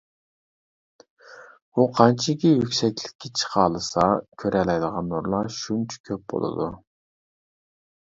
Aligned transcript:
ئۇ 1.79 1.85
قانچىكى 1.99 2.55
يۈكسەكلىككە 2.55 3.33
چىقالىسا، 3.43 4.09
كۆرەلەيدىغان 4.47 5.15
نۇرلار 5.15 5.55
شۇنچە 5.63 6.05
كۆپ 6.11 6.29
بولىدۇ. 6.37 6.75